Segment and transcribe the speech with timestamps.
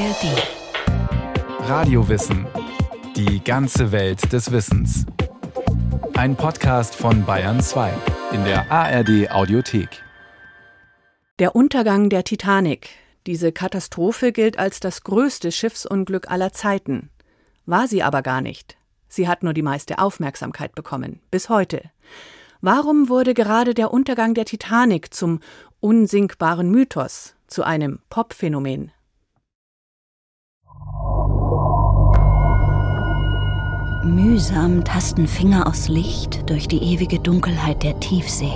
[0.00, 1.68] ARD.
[1.68, 2.46] Radiowissen.
[3.16, 5.04] Die ganze Welt des Wissens.
[6.14, 7.92] Ein Podcast von Bayern 2
[8.32, 10.02] in der ARD Audiothek.
[11.38, 12.88] Der Untergang der Titanic.
[13.26, 17.10] Diese Katastrophe gilt als das größte Schiffsunglück aller Zeiten.
[17.66, 18.78] War sie aber gar nicht.
[19.06, 21.82] Sie hat nur die meiste Aufmerksamkeit bekommen, bis heute.
[22.62, 25.40] Warum wurde gerade der Untergang der Titanic zum
[25.80, 28.92] unsinkbaren Mythos, zu einem Popphänomen?
[34.04, 38.54] Mühsam tasten Finger aus Licht durch die ewige Dunkelheit der Tiefsee.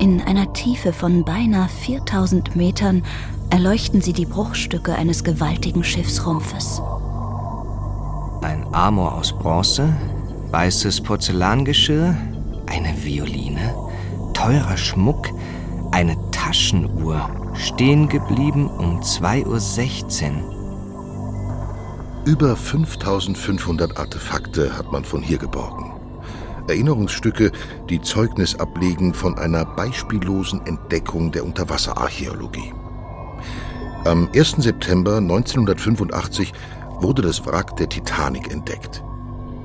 [0.00, 3.04] In einer Tiefe von beinahe 4000 Metern
[3.50, 6.82] erleuchten sie die Bruchstücke eines gewaltigen Schiffsrumpfes.
[8.42, 9.96] Ein Amor aus Bronze,
[10.50, 12.16] weißes Porzellangeschirr,
[12.66, 13.74] eine Violine,
[14.34, 15.28] teurer Schmuck,
[15.92, 20.57] eine Taschenuhr, stehen geblieben um 2.16 Uhr.
[22.28, 25.94] Über 5500 Artefakte hat man von hier geborgen.
[26.68, 27.50] Erinnerungsstücke,
[27.88, 32.74] die Zeugnis ablegen von einer beispiellosen Entdeckung der Unterwasserarchäologie.
[34.04, 34.56] Am 1.
[34.58, 36.52] September 1985
[37.00, 39.02] wurde das Wrack der Titanic entdeckt.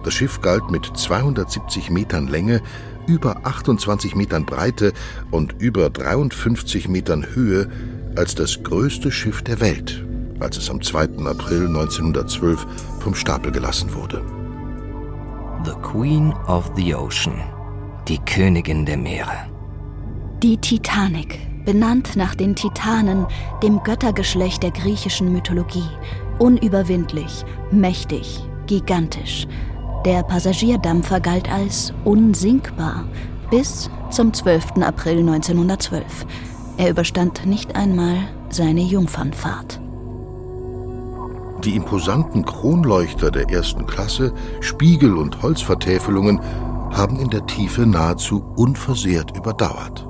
[0.06, 2.62] Das Schiff galt mit 270 Metern Länge,
[3.08, 4.94] über 28 Metern Breite
[5.32, 7.70] und über 53 Metern Höhe
[8.16, 10.06] als das größte Schiff der Welt
[10.40, 11.26] als es am 2.
[11.26, 12.66] April 1912
[13.00, 14.22] vom Stapel gelassen wurde.
[15.66, 17.36] The Queen of the Ocean,
[18.08, 19.50] die Königin der Meere.
[20.42, 23.26] Die Titanic, benannt nach den Titanen,
[23.62, 25.88] dem Göttergeschlecht der griechischen Mythologie.
[26.40, 29.48] Unüberwindlich, mächtig, gigantisch.
[30.06, 33.06] Der Passagierdampfer galt als unsinkbar
[33.50, 34.82] bis zum 12.
[34.82, 36.26] April 1912.
[36.78, 38.18] Er überstand nicht einmal
[38.50, 39.83] seine Jungfernfahrt.
[41.64, 46.42] Die imposanten Kronleuchter der ersten Klasse, Spiegel und Holzvertäfelungen
[46.92, 50.06] haben in der Tiefe nahezu unversehrt überdauert.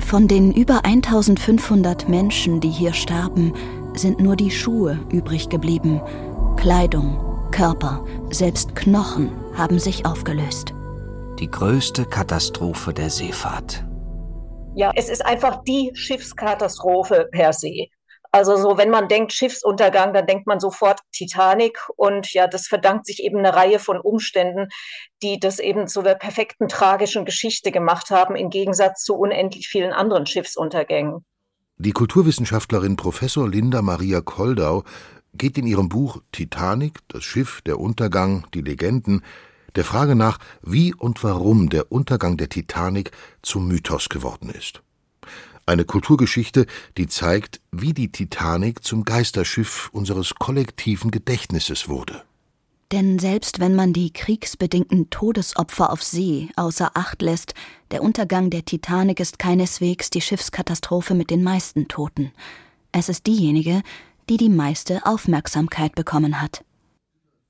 [0.00, 3.52] Von den über 1500 Menschen, die hier starben,
[3.94, 6.00] sind nur die Schuhe übrig geblieben.
[6.56, 7.18] Kleidung,
[7.50, 10.74] Körper, selbst Knochen haben sich aufgelöst.
[11.38, 13.84] Die größte Katastrophe der Seefahrt.
[14.74, 17.88] Ja, es ist einfach die Schiffskatastrophe per se.
[18.32, 21.78] Also so, wenn man denkt Schiffsuntergang, dann denkt man sofort Titanic.
[21.96, 24.68] Und ja, das verdankt sich eben eine Reihe von Umständen,
[25.22, 29.92] die das eben zu der perfekten tragischen Geschichte gemacht haben, im Gegensatz zu unendlich vielen
[29.92, 31.24] anderen Schiffsuntergängen.
[31.78, 34.84] Die Kulturwissenschaftlerin Professor Linda Maria Koldau
[35.34, 39.22] geht in ihrem Buch Titanic, das Schiff, der Untergang, die Legenden,
[39.74, 43.10] der Frage nach, wie und warum der Untergang der Titanic
[43.42, 44.82] zum Mythos geworden ist.
[45.66, 46.66] Eine Kulturgeschichte,
[46.96, 52.22] die zeigt, wie die Titanic zum Geisterschiff unseres kollektiven Gedächtnisses wurde.
[52.92, 57.54] Denn selbst wenn man die kriegsbedingten Todesopfer auf See außer Acht lässt,
[57.90, 62.30] der Untergang der Titanic ist keineswegs die Schiffskatastrophe mit den meisten Toten.
[62.92, 63.82] Es ist diejenige,
[64.30, 66.64] die die meiste Aufmerksamkeit bekommen hat.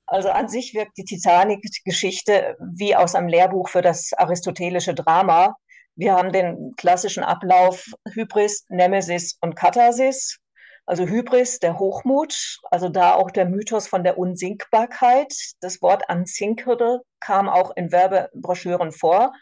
[0.07, 5.55] Also an sich wirkt die Titanic-Geschichte wie aus einem Lehrbuch für das aristotelische Drama.
[5.99, 10.37] Wir haben den klassischen Ablauf Hybris, Nemesis und Katharsis.
[10.85, 15.33] Also Hybris, der Hochmut, also da auch der Mythos von der Unsinkbarkeit.
[15.59, 19.33] Das Wort unsinkable kam auch in Werbebroschüren vor.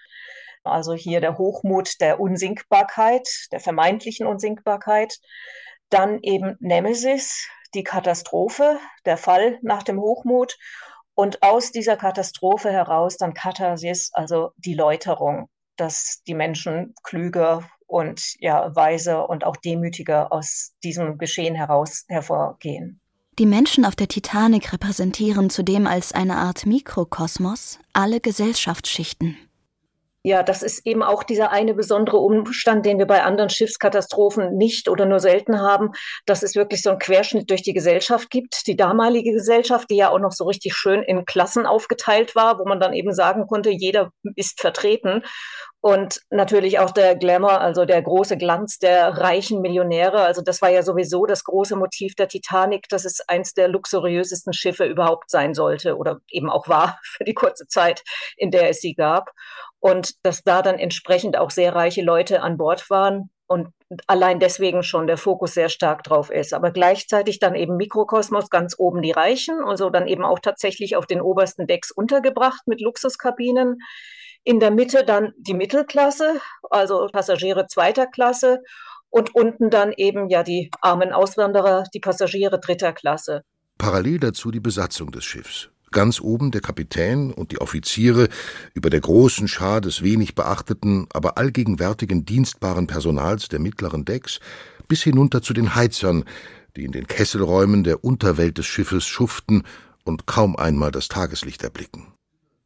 [0.64, 5.18] Also hier der Hochmut der Unsinkbarkeit, der vermeintlichen Unsinkbarkeit.
[5.90, 10.58] Dann eben Nemesis, die Katastrophe, der Fall nach dem Hochmut.
[11.16, 18.22] Und aus dieser Katastrophe heraus dann Katharsis, also die Läuterung, dass die Menschen klüger und
[18.40, 23.00] ja weiser und auch demütiger aus diesem Geschehen heraus hervorgehen.
[23.38, 29.38] Die Menschen auf der Titanic repräsentieren zudem als eine Art Mikrokosmos alle Gesellschaftsschichten.
[30.26, 34.90] Ja, das ist eben auch dieser eine besondere Umstand, den wir bei anderen Schiffskatastrophen nicht
[34.90, 35.92] oder nur selten haben,
[36.26, 38.66] dass es wirklich so einen Querschnitt durch die Gesellschaft gibt.
[38.66, 42.66] Die damalige Gesellschaft, die ja auch noch so richtig schön in Klassen aufgeteilt war, wo
[42.66, 45.22] man dann eben sagen konnte, jeder ist vertreten.
[45.80, 50.22] Und natürlich auch der Glamour, also der große Glanz der reichen Millionäre.
[50.22, 54.54] Also das war ja sowieso das große Motiv der Titanic, dass es eins der luxuriösesten
[54.54, 58.02] Schiffe überhaupt sein sollte oder eben auch war für die kurze Zeit,
[58.36, 59.30] in der es sie gab
[59.86, 63.68] und dass da dann entsprechend auch sehr reiche Leute an Bord waren und
[64.08, 66.56] allein deswegen schon der Fokus sehr stark drauf ist.
[66.56, 71.06] Aber gleichzeitig dann eben Mikrokosmos ganz oben die Reichen, also dann eben auch tatsächlich auf
[71.06, 73.78] den obersten Decks untergebracht mit Luxuskabinen.
[74.44, 76.42] In der Mitte dann die Mittelklasse,
[76.72, 78.64] also Passagiere zweiter Klasse
[79.12, 83.44] und unten dann eben ja die armen Auswanderer, die Passagiere dritter Klasse.
[83.78, 85.70] Parallel dazu die Besatzung des Schiffs.
[85.92, 88.28] Ganz oben der Kapitän und die Offiziere
[88.74, 94.40] über der großen Schar des wenig beachteten, aber allgegenwärtigen dienstbaren Personals der mittleren Decks
[94.88, 96.26] bis hinunter zu den Heizern,
[96.76, 99.64] die in den Kesselräumen der Unterwelt des Schiffes schuften
[100.04, 102.08] und kaum einmal das Tageslicht erblicken.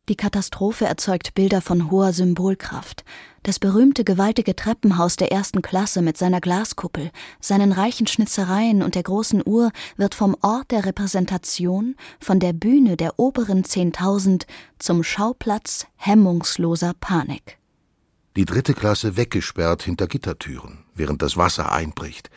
[0.09, 3.05] Die Katastrophe erzeugt Bilder von hoher Symbolkraft.
[3.43, 9.03] Das berühmte gewaltige Treppenhaus der ersten Klasse mit seiner Glaskuppel, seinen reichen Schnitzereien und der
[9.03, 14.45] großen Uhr wird vom Ort der Repräsentation, von der Bühne der oberen Zehntausend
[14.77, 17.57] zum Schauplatz hemmungsloser Panik.
[18.35, 22.29] Die dritte Klasse weggesperrt hinter Gittertüren, während das Wasser einbricht.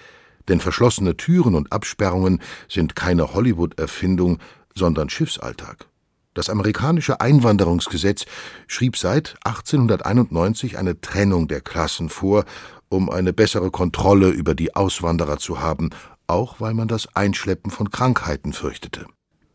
[0.48, 4.38] Denn verschlossene Türen und Absperrungen sind keine Hollywood-Erfindung,
[4.74, 5.86] sondern Schiffsalltag.
[6.34, 8.24] Das amerikanische Einwanderungsgesetz
[8.66, 12.44] schrieb seit 1891 eine Trennung der Klassen vor,
[12.88, 15.90] um eine bessere Kontrolle über die Auswanderer zu haben,
[16.26, 19.06] auch weil man das Einschleppen von Krankheiten fürchtete.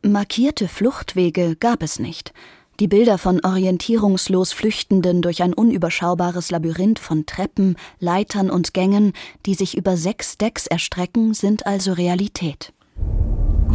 [0.03, 2.33] Markierte Fluchtwege gab es nicht.
[2.79, 9.13] Die Bilder von orientierungslos Flüchtenden durch ein unüberschaubares Labyrinth von Treppen, Leitern und Gängen,
[9.47, 12.73] die sich über sechs Decks erstrecken, sind also Realität.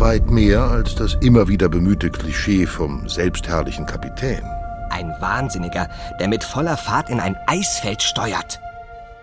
[0.02, 4.42] Weit mehr als das immer wieder bemühte Klischee vom selbstherrlichen Kapitän.
[4.90, 5.88] Ein Wahnsinniger,
[6.18, 8.58] der mit voller Fahrt in ein Eisfeld steuert.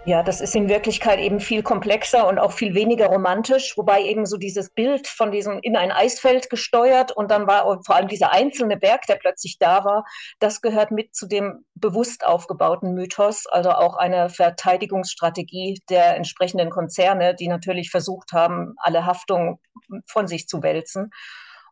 [0.06, 4.26] Ja, das ist in Wirklichkeit eben viel komplexer und auch viel weniger romantisch, wobei eben
[4.26, 8.32] so dieses Bild von diesem in ein Eisfeld gesteuert und dann war vor allem dieser
[8.32, 10.06] einzelne Berg, der plötzlich da war,
[10.40, 17.36] das gehört mit zu dem bewusst aufgebauten Mythos, also auch eine Verteidigungsstrategie der entsprechenden Konzerne,
[17.36, 19.60] die natürlich versucht haben, alle Haftung
[20.08, 21.12] von sich zu wälzen.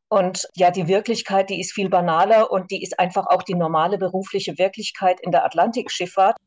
[0.10, 3.98] Und ja, die Wirklichkeit, die ist viel banaler und die ist einfach auch die normale
[3.98, 6.38] berufliche Wirklichkeit in der Atlantikschifffahrt.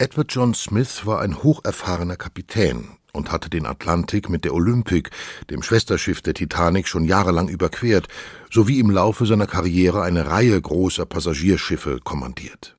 [0.00, 5.10] Edward John Smith war ein hocherfahrener Kapitän und hatte den Atlantik mit der Olympic,
[5.50, 8.06] dem Schwesterschiff der Titanic, schon jahrelang überquert,
[8.48, 12.76] sowie im Laufe seiner Karriere eine Reihe großer Passagierschiffe kommandiert.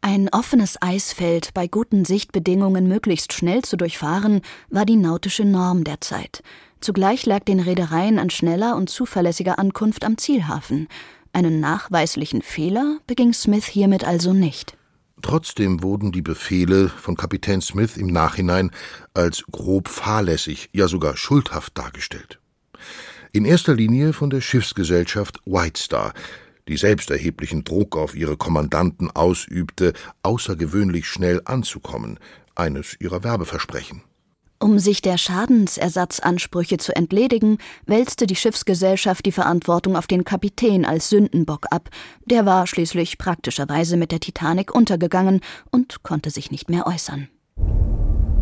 [0.00, 6.00] Ein offenes Eisfeld bei guten Sichtbedingungen möglichst schnell zu durchfahren, war die nautische Norm der
[6.00, 6.42] Zeit.
[6.80, 10.88] Zugleich lag den Reedereien an schneller und zuverlässiger Ankunft am Zielhafen.
[11.34, 14.75] Einen nachweislichen Fehler beging Smith hiermit also nicht.
[15.26, 18.70] Trotzdem wurden die Befehle von Kapitän Smith im Nachhinein
[19.12, 22.38] als grob fahrlässig, ja sogar schuldhaft dargestellt.
[23.32, 26.14] In erster Linie von der Schiffsgesellschaft White Star,
[26.68, 32.20] die selbst erheblichen Druck auf ihre Kommandanten ausübte, außergewöhnlich schnell anzukommen,
[32.54, 34.02] eines ihrer Werbeversprechen.
[34.58, 41.10] Um sich der Schadensersatzansprüche zu entledigen, wälzte die Schiffsgesellschaft die Verantwortung auf den Kapitän als
[41.10, 41.90] Sündenbock ab.
[42.24, 47.28] Der war schließlich praktischerweise mit der Titanic untergegangen und konnte sich nicht mehr äußern.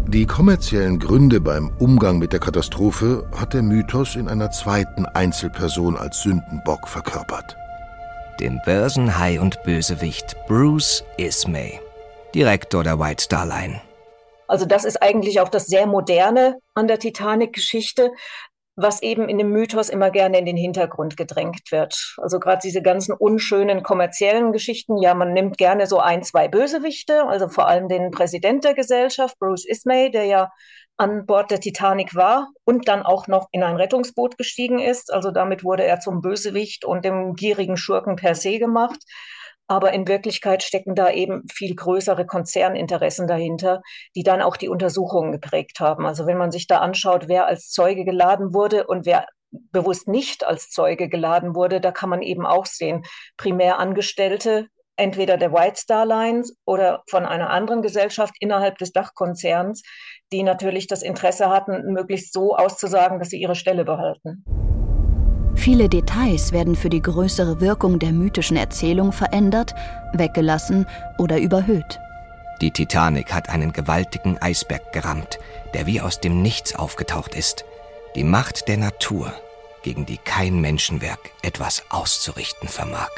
[0.06, 5.96] Die kommerziellen Gründe beim Umgang mit der Katastrophe hat der Mythos in einer zweiten Einzelperson
[5.96, 7.56] als Sündenbock verkörpert.
[8.38, 11.80] Dem Börsenhai und Bösewicht Bruce Ismay,
[12.34, 13.80] Direktor der White Star Line.
[14.48, 18.10] Also das ist eigentlich auch das sehr moderne an der Titanic-Geschichte,
[18.76, 22.16] was eben in dem Mythos immer gerne in den Hintergrund gedrängt wird.
[22.18, 27.24] Also gerade diese ganzen unschönen kommerziellen Geschichten, ja, man nimmt gerne so ein, zwei Bösewichte,
[27.26, 30.50] also vor allem den Präsident der Gesellschaft, Bruce Ismay, der ja
[30.96, 35.12] an Bord der Titanic war und dann auch noch in ein Rettungsboot gestiegen ist.
[35.12, 38.98] Also damit wurde er zum Bösewicht und dem gierigen Schurken per se gemacht.
[39.66, 43.80] Aber in Wirklichkeit stecken da eben viel größere Konzerninteressen dahinter,
[44.14, 46.06] die dann auch die Untersuchungen geprägt haben.
[46.06, 50.44] Also wenn man sich da anschaut, wer als Zeuge geladen wurde und wer bewusst nicht
[50.44, 53.04] als Zeuge geladen wurde, da kann man eben auch sehen,
[53.36, 59.82] primär Angestellte entweder der White Star Lines oder von einer anderen Gesellschaft innerhalb des Dachkonzerns,
[60.32, 64.44] die natürlich das Interesse hatten, möglichst so auszusagen, dass sie ihre Stelle behalten.
[65.56, 69.74] Viele Details werden für die größere Wirkung der mythischen Erzählung verändert,
[70.12, 71.98] weggelassen oder überhöht.
[72.60, 75.38] Die Titanic hat einen gewaltigen Eisberg gerammt,
[75.72, 77.64] der wie aus dem Nichts aufgetaucht ist.
[78.14, 79.32] Die Macht der Natur,
[79.82, 83.10] gegen die kein Menschenwerk etwas auszurichten vermag.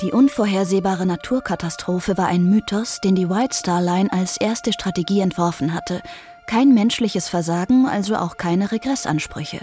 [0.00, 5.74] Die unvorhersehbare Naturkatastrophe war ein Mythos, den die White Star Line als erste Strategie entworfen
[5.74, 6.00] hatte.
[6.46, 9.60] Kein menschliches Versagen, also auch keine Regressansprüche.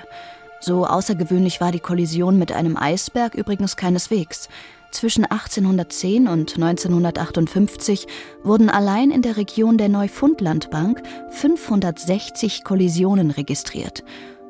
[0.59, 4.49] So außergewöhnlich war die Kollision mit einem Eisberg übrigens keineswegs.
[4.91, 8.07] Zwischen 1810 und 1958
[8.43, 14.03] wurden allein in der Region der Neufundlandbank 560 Kollisionen registriert.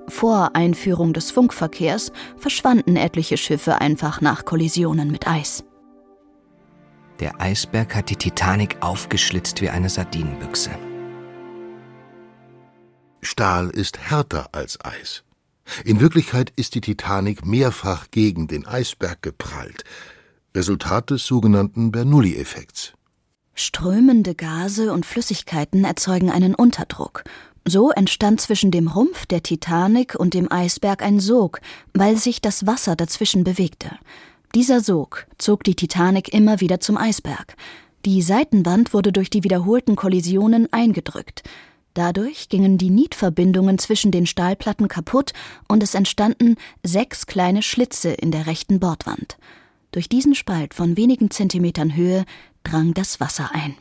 [0.08, 5.66] Vor Einführung des Funkverkehrs verschwanden etliche Schiffe einfach nach Kollisionen mit Eis.
[7.20, 10.70] Der Eisberg hat die Titanic aufgeschlitzt wie eine Sardinenbüchse.
[13.22, 15.24] Stahl ist härter als Eis.
[15.86, 19.84] In Wirklichkeit ist die Titanic mehrfach gegen den Eisberg geprallt.
[20.56, 22.94] Resultat des sogenannten Bernoulli-Effekts.
[23.54, 27.24] Strömende Gase und Flüssigkeiten erzeugen einen Unterdruck.
[27.66, 31.60] So entstand zwischen dem Rumpf der Titanic und dem Eisberg ein Sog,
[31.94, 33.92] weil sich das Wasser dazwischen bewegte.
[34.56, 37.56] Dieser Sog zog die Titanic immer wieder zum Eisberg.
[38.06, 41.44] Die Seitenwand wurde durch die wiederholten Kollisionen eingedrückt.
[41.98, 45.34] Dadurch gingen die Nietverbindungen zwischen den Stahlplatten kaputt
[45.68, 49.40] und es entstanden sechs kleine Schlitze in der rechten Bordwand.
[49.90, 52.26] Durch diesen Spalt von wenigen Zentimetern Höhe
[52.62, 53.76] drang das Wasser ein.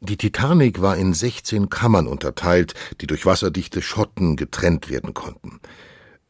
[0.00, 5.60] Die Titanic war in 16 Kammern unterteilt, die durch wasserdichte Schotten getrennt werden konnten.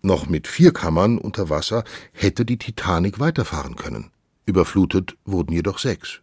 [0.03, 4.11] Noch mit vier Kammern unter Wasser hätte die Titanic weiterfahren können.
[4.45, 6.21] Überflutet wurden jedoch sechs.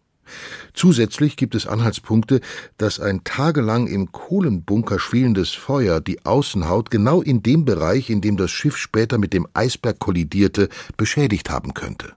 [0.73, 2.41] Zusätzlich gibt es Anhaltspunkte,
[2.77, 8.37] dass ein tagelang im Kohlenbunker schwelendes Feuer die Außenhaut genau in dem Bereich, in dem
[8.37, 12.13] das Schiff später mit dem Eisberg kollidierte, beschädigt haben könnte.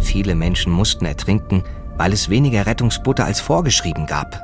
[0.00, 1.62] Viele Menschen mussten ertrinken,
[1.96, 4.40] weil es weniger Rettungsboote als vorgeschrieben gab.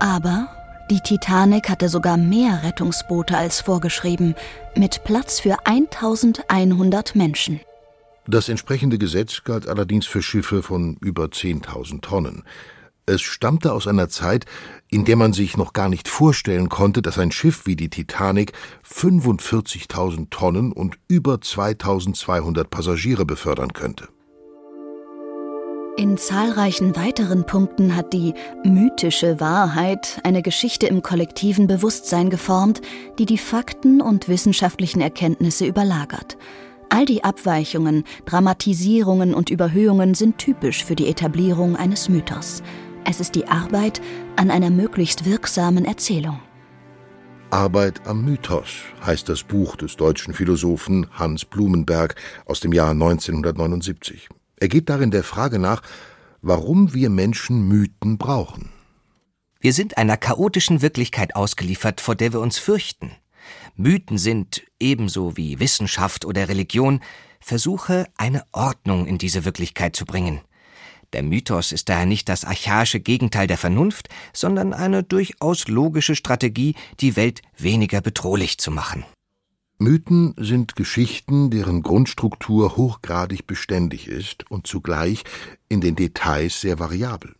[0.00, 0.48] Aber
[0.90, 4.34] die Titanic hatte sogar mehr Rettungsboote als vorgeschrieben,
[4.76, 7.60] mit Platz für 1100 Menschen.
[8.26, 12.44] Das entsprechende Gesetz galt allerdings für Schiffe von über 10.000 Tonnen.
[13.04, 14.46] Es stammte aus einer Zeit,
[14.88, 18.52] in der man sich noch gar nicht vorstellen konnte, dass ein Schiff wie die Titanic
[18.88, 24.08] 45.000 Tonnen und über 2.200 Passagiere befördern könnte.
[25.96, 28.32] In zahlreichen weiteren Punkten hat die
[28.64, 32.80] mythische Wahrheit eine Geschichte im kollektiven Bewusstsein geformt,
[33.18, 36.38] die die Fakten und wissenschaftlichen Erkenntnisse überlagert.
[36.92, 42.62] All die Abweichungen, Dramatisierungen und Überhöhungen sind typisch für die Etablierung eines Mythos.
[43.06, 44.02] Es ist die Arbeit
[44.36, 46.38] an einer möglichst wirksamen Erzählung.
[47.48, 48.68] Arbeit am Mythos
[49.06, 54.28] heißt das Buch des deutschen Philosophen Hans Blumenberg aus dem Jahr 1979.
[54.56, 55.80] Er geht darin der Frage nach,
[56.42, 58.68] warum wir Menschen Mythen brauchen.
[59.60, 63.12] Wir sind einer chaotischen Wirklichkeit ausgeliefert, vor der wir uns fürchten.
[63.76, 67.00] Mythen sind, ebenso wie Wissenschaft oder Religion,
[67.40, 70.40] Versuche, eine Ordnung in diese Wirklichkeit zu bringen.
[71.12, 76.74] Der Mythos ist daher nicht das archaische Gegenteil der Vernunft, sondern eine durchaus logische Strategie,
[77.00, 79.04] die Welt weniger bedrohlich zu machen.
[79.78, 85.24] Mythen sind Geschichten, deren Grundstruktur hochgradig beständig ist und zugleich
[85.68, 87.34] in den Details sehr variabel.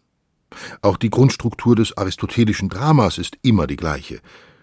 [0.83, 4.21] Auch die Grundstruktur des aristotelischen Dramas ist immer die gleiche.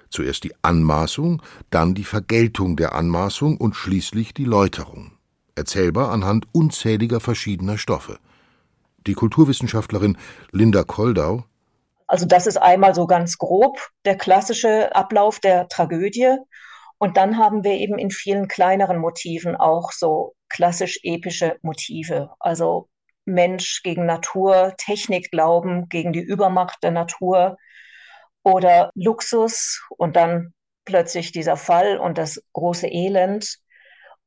[0.10, 5.12] Zuerst die Anmaßung, dann die Vergeltung der Anmaßung und schließlich die Läuterung.
[5.56, 8.20] Erzählbar anhand unzähliger verschiedener Stoffe.
[9.06, 10.18] Die Kulturwissenschaftlerin
[10.52, 11.46] Linda Koldau
[12.10, 16.38] also das ist einmal so ganz grob der klassische Ablauf der Tragödie.
[16.98, 22.32] Und dann haben wir eben in vielen kleineren Motiven auch so klassisch epische Motive.
[22.40, 22.90] Also
[23.26, 27.58] Mensch gegen Natur, Technik glauben gegen die Übermacht der Natur
[28.50, 30.54] oder Luxus und dann
[30.86, 33.60] plötzlich dieser Fall und das große Elend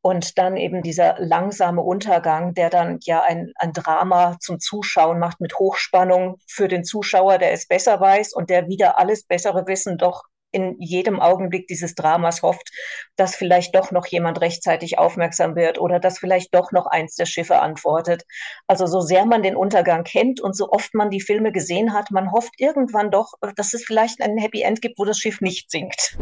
[0.01, 5.41] und dann eben dieser langsame Untergang, der dann ja ein, ein Drama zum Zuschauen macht
[5.41, 9.99] mit Hochspannung für den Zuschauer, der es besser weiß und der wieder alles bessere Wissen
[9.99, 12.71] doch in jedem Augenblick dieses Dramas hofft,
[13.17, 17.27] dass vielleicht doch noch jemand rechtzeitig aufmerksam wird oder dass vielleicht doch noch eins der
[17.27, 18.25] Schiffe antwortet.
[18.67, 22.11] Also so sehr man den Untergang kennt und so oft man die Filme gesehen hat,
[22.11, 25.71] man hofft irgendwann doch, dass es vielleicht ein Happy End gibt, wo das Schiff nicht
[25.71, 26.17] sinkt.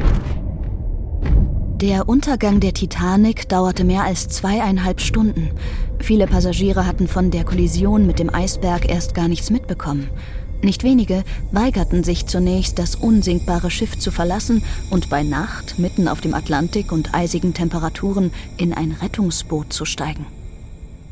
[1.80, 5.50] Der Untergang der Titanic dauerte mehr als zweieinhalb Stunden.
[5.98, 10.10] Viele Passagiere hatten von der Kollision mit dem Eisberg erst gar nichts mitbekommen.
[10.62, 16.20] Nicht wenige weigerten sich zunächst, das unsinkbare Schiff zu verlassen und bei Nacht mitten auf
[16.20, 20.26] dem Atlantik und eisigen Temperaturen in ein Rettungsboot zu steigen.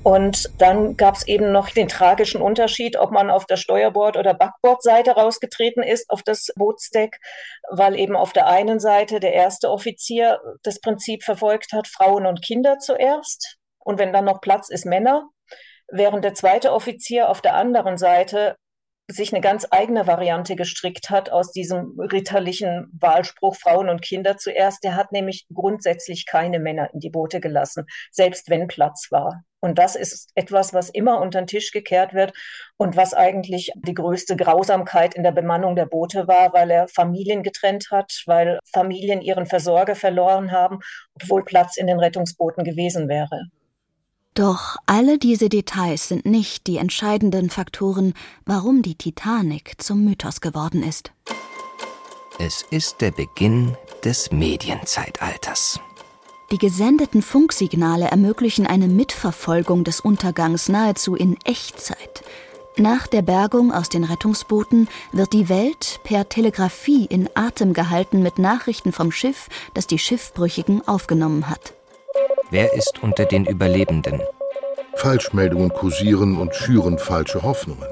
[0.03, 4.35] Und dann gab es eben noch den tragischen Unterschied, ob man auf der Steuerbord- oder
[4.35, 7.19] Backbordseite rausgetreten ist auf das Bootsdeck,
[7.71, 12.43] weil eben auf der einen Seite der erste Offizier das Prinzip verfolgt hat, Frauen und
[12.43, 13.57] Kinder zuerst.
[13.79, 15.29] Und wenn dann noch Platz ist, Männer.
[15.91, 18.57] Während der zweite Offizier auf der anderen Seite
[19.11, 24.85] sich eine ganz eigene Variante gestrickt hat aus diesem ritterlichen Wahlspruch Frauen und Kinder zuerst.
[24.85, 29.43] Der hat nämlich grundsätzlich keine Männer in die Boote gelassen, selbst wenn Platz war.
[29.61, 32.33] Und das ist etwas, was immer unter den Tisch gekehrt wird
[32.77, 37.43] und was eigentlich die größte Grausamkeit in der Bemannung der Boote war, weil er Familien
[37.43, 40.79] getrennt hat, weil Familien ihren Versorger verloren haben,
[41.21, 43.49] obwohl Platz in den Rettungsbooten gewesen wäre.
[44.39, 48.15] Doch alle diese Details sind nicht die entscheidenden Faktoren,
[48.47, 51.11] warum die Titanic zum Mythos geworden ist.
[52.39, 55.81] Es ist der Beginn des Medienzeitalters.
[56.53, 62.23] Die gesendeten Funksignale ermöglichen eine Mitverfolgung des Untergangs nahezu in Echtzeit.
[62.77, 68.39] Nach der Bergung aus den Rettungsbooten wird die Welt per Telegrafie in Atem gehalten mit
[68.39, 71.75] Nachrichten vom Schiff, das die Schiffbrüchigen aufgenommen hat.
[72.51, 74.23] Wer ist unter den Überlebenden?
[74.97, 77.87] Falschmeldungen kursieren und schüren falsche Hoffnungen.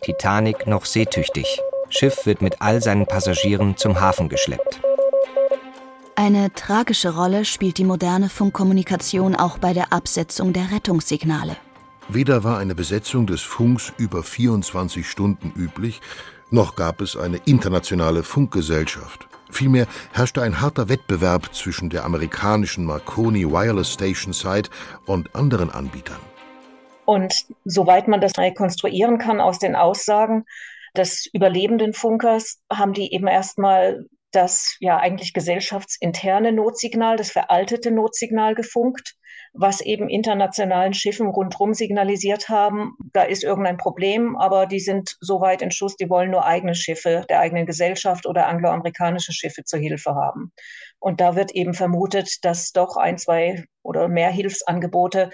[0.00, 1.60] Titanic noch seetüchtig.
[1.90, 4.80] Schiff wird mit all seinen Passagieren zum Hafen geschleppt.
[6.16, 11.56] Eine tragische Rolle spielt die moderne Funkkommunikation auch bei der Absetzung der Rettungssignale.
[12.08, 16.00] Weder war eine Besetzung des Funks über 24 Stunden üblich,
[16.50, 19.27] noch gab es eine internationale Funkgesellschaft.
[19.50, 24.70] Vielmehr herrschte ein harter Wettbewerb zwischen der amerikanischen Marconi Wireless Station Site
[25.06, 26.20] und anderen Anbietern.
[27.04, 30.44] Und soweit man das rekonstruieren kann aus den Aussagen
[30.96, 38.54] des überlebenden Funkers, haben die eben erstmal das ja eigentlich gesellschaftsinterne Notsignal, das veraltete Notsignal
[38.54, 39.14] gefunkt,
[39.52, 45.40] was eben internationalen Schiffen rundherum signalisiert haben, da ist irgendein Problem, aber die sind so
[45.40, 49.80] weit in Schuss, die wollen nur eigene Schiffe der eigenen Gesellschaft oder angloamerikanische Schiffe zur
[49.80, 50.52] Hilfe haben.
[50.98, 55.30] Und da wird eben vermutet, dass doch ein, zwei oder mehr Hilfsangebote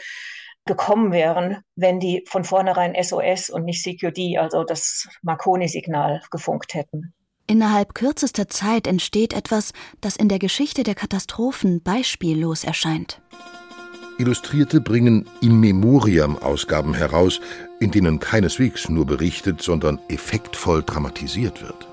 [0.66, 7.12] gekommen wären, wenn die von vornherein SOS und nicht CQD, also das Marconi-Signal, gefunkt hätten.
[7.46, 13.20] Innerhalb kürzester Zeit entsteht etwas, das in der Geschichte der Katastrophen beispiellos erscheint.
[14.18, 17.40] Illustrierte bringen In Memoriam Ausgaben heraus,
[17.80, 21.88] in denen keineswegs nur berichtet, sondern effektvoll dramatisiert wird.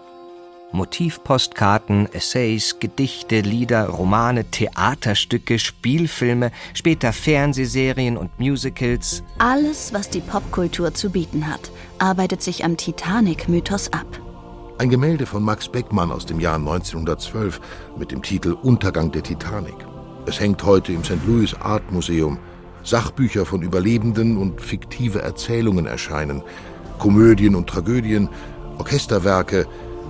[0.74, 9.24] Motivpostkarten, Essays, Gedichte, Lieder, Romane, Theaterstücke, Spielfilme, später Fernsehserien und Musicals.
[9.38, 14.08] Alles, was die Popkultur zu bieten hat, arbeitet sich am Titanic-Mythos ab.
[14.78, 17.60] Ein Gemälde von Max Beckmann aus dem Jahr 1912
[17.98, 19.91] mit dem Titel Untergang der Titanic.
[20.28, 21.26] Es hängt heute im St.
[21.26, 22.38] Louis Art Museum.
[22.84, 26.44] Sachbücher von Überlebenden und fiktive Erzählungen erscheinen.
[27.00, 28.30] Komödien und Tragödien,
[28.78, 29.68] Orchesterwerke.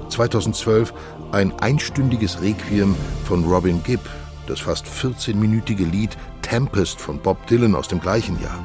[0.10, 0.94] 2012
[1.32, 4.02] ein einstündiges Requiem von Robin Gibb,
[4.48, 8.60] das fast 14-minütige Lied Tempest von Bob Dylan aus dem gleichen Jahr.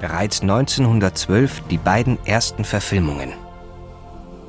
[0.00, 3.32] Bereits 1912 die beiden ersten Verfilmungen.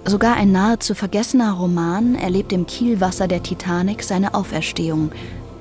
[0.06, 5.12] Sogar ein nahezu vergessener Roman erlebt im Kielwasser der Titanic seine Auferstehung.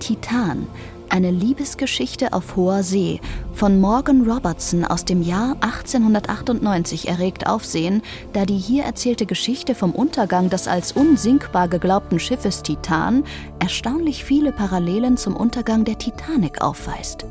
[0.05, 0.67] Titan,
[1.09, 3.23] eine Liebesgeschichte auf hoher See
[3.55, 8.03] von Morgan Robertson aus dem Jahr 1898 erregt Aufsehen,
[8.35, 13.25] da die hier erzählte Geschichte vom Untergang des als unsinkbar geglaubten Schiffes Titan
[13.61, 17.25] erstaunlich viele Parallelen zum Untergang der Titanic aufweist.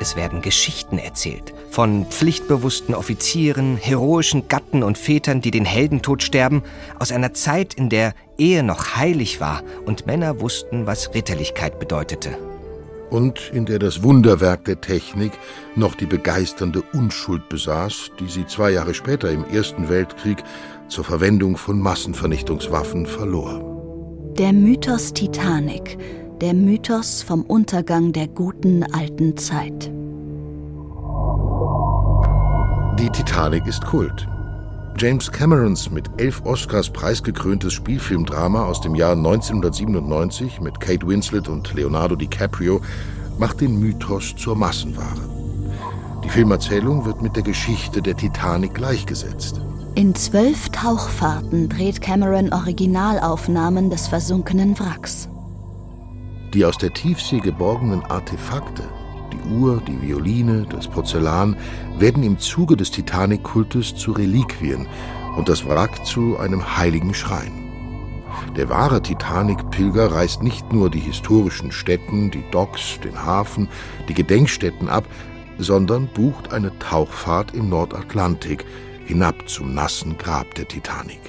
[0.00, 6.62] Es werden Geschichten erzählt von pflichtbewussten Offizieren, heroischen Gatten und Vätern, die den Heldentod sterben,
[6.98, 12.38] aus einer Zeit, in der Ehe noch heilig war und Männer wussten, was Ritterlichkeit bedeutete.
[13.10, 15.32] Und in der das Wunderwerk der Technik
[15.74, 20.42] noch die begeisternde Unschuld besaß, die sie zwei Jahre später im Ersten Weltkrieg
[20.88, 24.34] zur Verwendung von Massenvernichtungswaffen verlor.
[24.38, 25.98] Der Mythos Titanic
[26.40, 29.90] der Mythos vom Untergang der guten alten Zeit.
[32.98, 34.28] Die Titanic ist Kult.
[34.98, 41.72] James Camerons mit elf Oscars preisgekröntes Spielfilmdrama aus dem Jahr 1997 mit Kate Winslet und
[41.72, 42.82] Leonardo DiCaprio
[43.38, 45.28] macht den Mythos zur Massenware.
[46.22, 49.60] Die Filmerzählung wird mit der Geschichte der Titanic gleichgesetzt.
[49.94, 55.30] In zwölf Tauchfahrten dreht Cameron Originalaufnahmen des versunkenen Wracks.
[56.56, 58.82] Die aus der Tiefsee geborgenen Artefakte,
[59.30, 61.54] die Uhr, die Violine, das Porzellan,
[61.98, 64.88] werden im Zuge des Titanic-Kultes zu Reliquien
[65.36, 67.52] und das Wrack zu einem heiligen Schrein.
[68.56, 73.68] Der wahre Titanic-Pilger reist nicht nur die historischen Stätten, die Docks, den Hafen,
[74.08, 75.04] die Gedenkstätten ab,
[75.58, 78.64] sondern bucht eine Tauchfahrt im Nordatlantik
[79.04, 81.20] hinab zum nassen Grab der Titanic.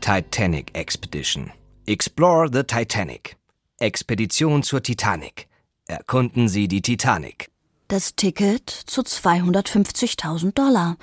[0.00, 1.52] Titanic Expedition.
[1.86, 3.36] Explore the Titanic.
[3.82, 5.48] Expedition zur Titanic.
[5.86, 7.50] Erkunden Sie die Titanic.
[7.88, 10.96] Das Ticket zu 250.000 Dollar.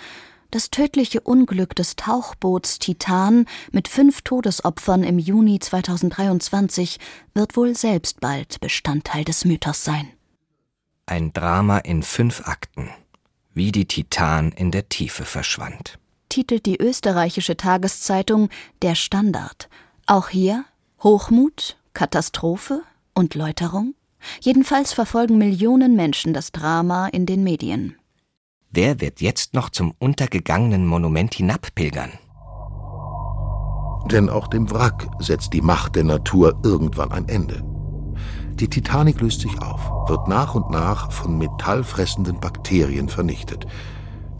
[0.50, 6.98] Das tödliche Unglück des Tauchboots Titan mit fünf Todesopfern im Juni 2023
[7.36, 10.08] wird wohl selbst bald Bestandteil des Mythos sein.
[11.06, 12.90] Ein Drama in fünf Akten.
[13.54, 16.00] Wie die Titan in der Tiefe verschwand.
[16.30, 18.50] Titelt die österreichische Tageszeitung
[18.82, 19.70] Der Standard.
[20.08, 20.66] Auch hier
[21.02, 22.82] Hochmut, Katastrophe
[23.14, 23.96] und Läuterung?
[24.42, 27.96] Jedenfalls verfolgen Millionen Menschen das Drama in den Medien.
[28.72, 32.12] Wer wird jetzt noch zum untergegangenen Monument hinabpilgern?
[34.12, 37.64] Denn auch dem Wrack setzt die Macht der Natur irgendwann ein Ende.
[38.56, 43.66] Die Titanic löst sich auf, wird nach und nach von metallfressenden Bakterien vernichtet.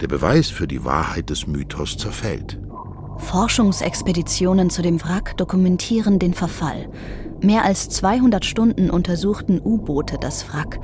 [0.00, 2.58] Der Beweis für die Wahrheit des Mythos zerfällt.
[3.18, 6.88] Forschungsexpeditionen zu dem Wrack dokumentieren den Verfall.
[7.42, 10.78] Mehr als 200 Stunden untersuchten U-Boote das Wrack.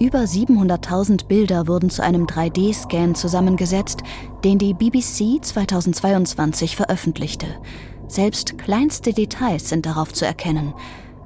[0.00, 4.02] Über 700.000 Bilder wurden zu einem 3D-Scan zusammengesetzt,
[4.44, 7.46] den die BBC 2022 veröffentlichte.
[8.06, 10.72] Selbst kleinste Details sind darauf zu erkennen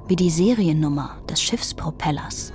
[0.07, 2.51] wie die Seriennummer des Schiffspropellers.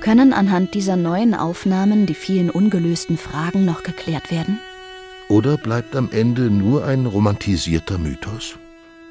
[0.00, 4.60] Können anhand dieser neuen Aufnahmen die vielen ungelösten Fragen noch geklärt werden?
[5.28, 8.56] Oder bleibt am Ende nur ein romantisierter Mythos?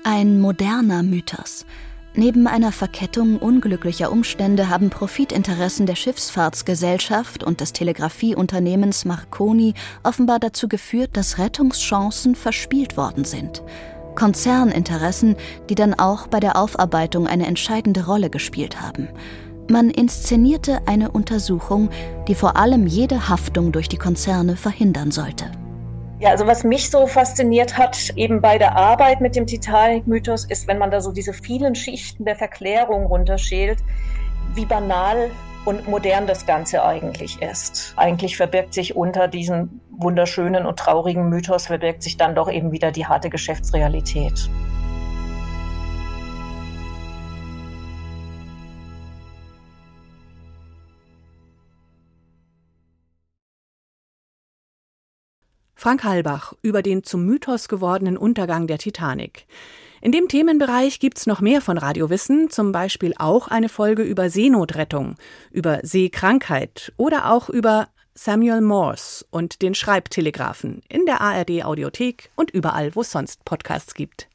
[0.05, 1.65] Ein moderner Mythos.
[2.13, 9.73] Neben einer Verkettung unglücklicher Umstände haben Profitinteressen der Schiffsfahrtsgesellschaft und des Telegrafieunternehmens Marconi
[10.03, 13.61] offenbar dazu geführt, dass Rettungschancen verspielt worden sind.
[14.15, 15.35] Konzerninteressen,
[15.69, 19.09] die dann auch bei der Aufarbeitung eine entscheidende Rolle gespielt haben.
[19.69, 21.89] Man inszenierte eine Untersuchung,
[22.29, 25.51] die vor allem jede Haftung durch die Konzerne verhindern sollte.
[26.25, 30.67] Ja, also was mich so fasziniert hat, eben bei der Arbeit mit dem Titanic-Mythos, ist,
[30.67, 33.77] wenn man da so diese vielen Schichten der Verklärung runterschält,
[34.55, 35.29] wie banal
[35.65, 37.93] und modern das Ganze eigentlich ist.
[37.95, 42.91] Eigentlich verbirgt sich unter diesem wunderschönen und traurigen Mythos, verbirgt sich dann doch eben wieder
[42.91, 44.49] die harte Geschäftsrealität.
[55.85, 59.45] Frank Halbach über den zum Mythos gewordenen Untergang der Titanic.
[60.01, 65.15] In dem Themenbereich gibt's noch mehr von Radiowissen, zum Beispiel auch eine Folge über Seenotrettung,
[65.51, 72.49] über Seekrankheit oder auch über Samuel Morse und den Schreibtelegraphen in der ARD Audiothek und
[72.49, 74.27] überall, wo es sonst Podcasts gibt.